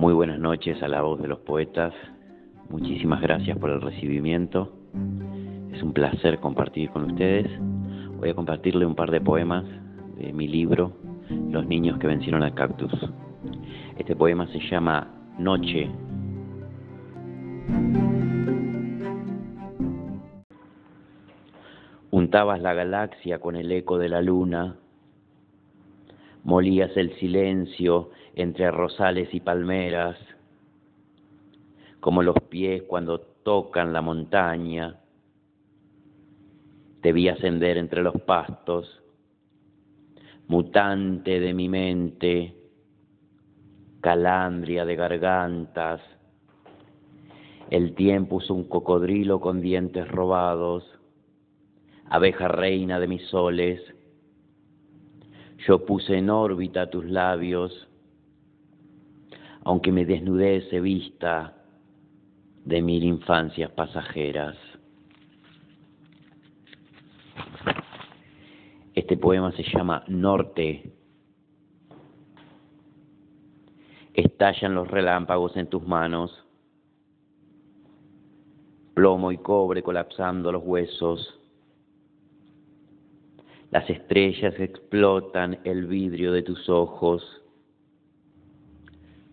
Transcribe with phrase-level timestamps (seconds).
[0.00, 1.92] Muy buenas noches a la voz de los poetas.
[2.70, 4.72] Muchísimas gracias por el recibimiento.
[5.74, 7.46] Es un placer compartir con ustedes.
[8.16, 9.66] Voy a compartirle un par de poemas
[10.16, 10.92] de mi libro,
[11.50, 12.90] Los niños que vencieron al cactus.
[13.98, 15.06] Este poema se llama
[15.38, 15.90] Noche.
[22.10, 24.76] Untabas la galaxia con el eco de la luna,
[26.44, 30.16] molías el silencio entre rosales y palmeras,
[32.00, 35.00] como los pies cuando tocan la montaña.
[37.02, 39.02] Te vi ascender entre los pastos,
[40.48, 42.54] mutante de mi mente,
[44.00, 46.00] calandria de gargantas.
[47.70, 50.84] El tiempo usó un cocodrilo con dientes robados,
[52.06, 53.80] abeja reina de mis soles.
[55.66, 57.86] Yo puse en órbita tus labios,
[59.62, 61.54] aunque me desnudece vista
[62.64, 64.56] de mil infancias pasajeras.
[68.94, 70.92] Este poema se llama Norte.
[74.14, 76.44] Estallan los relámpagos en tus manos,
[78.94, 81.39] plomo y cobre colapsando los huesos.
[83.70, 87.42] Las estrellas explotan el vidrio de tus ojos.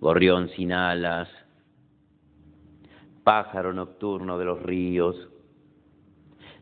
[0.00, 1.28] Gorrión sin alas,
[3.24, 5.28] pájaro nocturno de los ríos,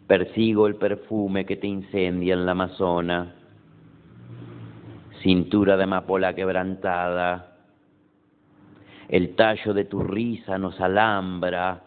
[0.06, 3.34] persigo el perfume que te incendia en la Amazona,
[5.22, 7.58] cintura de amapola quebrantada,
[9.08, 11.84] el tallo de tu risa nos alambra,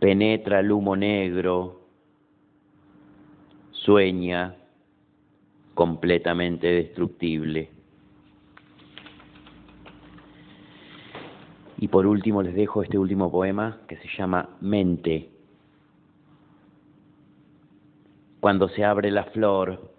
[0.00, 1.85] penetra el humo negro,
[3.86, 4.56] sueña
[5.74, 7.70] completamente destructible.
[11.78, 15.30] Y por último les dejo este último poema que se llama Mente.
[18.40, 19.92] Cuando se abre la flor,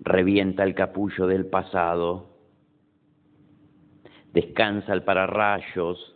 [0.00, 2.28] revienta el capullo del pasado,
[4.34, 6.14] descansa el pararrayos,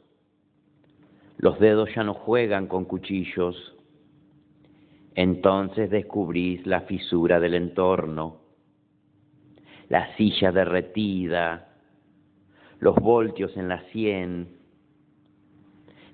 [1.38, 3.73] los dedos ya no juegan con cuchillos,
[5.14, 8.40] entonces descubrís la fisura del entorno,
[9.88, 11.68] la silla derretida,
[12.80, 14.48] los voltios en la sien.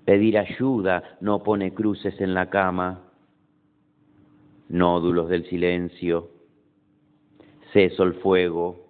[0.05, 3.11] Pedir ayuda no pone cruces en la cama,
[4.69, 6.31] nódulos del silencio.
[7.73, 8.89] Ceso el fuego,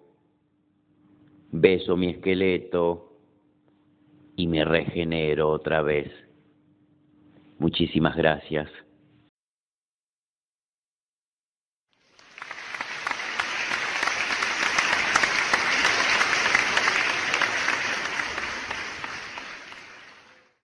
[1.53, 3.12] beso mi esqueleto
[4.37, 6.10] y me regenero otra vez.
[7.59, 8.71] Muchísimas gracias.